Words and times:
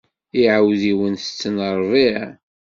Iɛudiwen 0.41 1.13
tetten 1.23 1.55
ṛṛbiɛ. 1.79 2.21